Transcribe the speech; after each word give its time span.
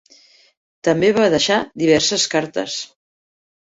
També 0.87 1.13
va 1.19 1.29
deixar 1.35 1.61
diverses 1.85 2.29
cartes. 2.35 2.83